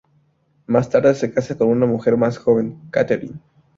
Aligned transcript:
Más 0.65 0.89
tarde 0.89 1.13
se 1.13 1.31
casa 1.31 1.55
con 1.55 1.67
una 1.67 1.85
mujer 1.85 2.17
más 2.17 2.39
joven, 2.39 2.81
Katherine. 2.89 3.37